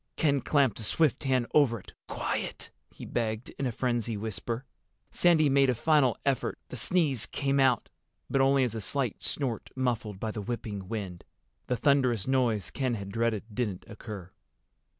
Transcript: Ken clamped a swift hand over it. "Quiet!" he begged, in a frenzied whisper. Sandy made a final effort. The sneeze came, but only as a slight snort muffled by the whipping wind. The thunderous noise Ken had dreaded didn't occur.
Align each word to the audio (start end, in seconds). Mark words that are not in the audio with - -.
Ken 0.15 0.41
clamped 0.41 0.79
a 0.79 0.83
swift 0.83 1.25
hand 1.25 1.45
over 1.53 1.79
it. 1.79 1.93
"Quiet!" 2.07 2.71
he 2.89 3.05
begged, 3.05 3.49
in 3.59 3.67
a 3.67 3.71
frenzied 3.71 4.17
whisper. 4.17 4.65
Sandy 5.11 5.47
made 5.47 5.69
a 5.69 5.75
final 5.75 6.17
effort. 6.25 6.57
The 6.69 6.75
sneeze 6.75 7.27
came, 7.27 7.57
but 7.57 8.41
only 8.41 8.63
as 8.63 8.73
a 8.73 8.81
slight 8.81 9.21
snort 9.21 9.69
muffled 9.75 10.19
by 10.19 10.31
the 10.31 10.41
whipping 10.41 10.87
wind. 10.87 11.23
The 11.67 11.77
thunderous 11.77 12.25
noise 12.25 12.71
Ken 12.71 12.95
had 12.95 13.09
dreaded 13.11 13.43
didn't 13.53 13.85
occur. 13.87 14.31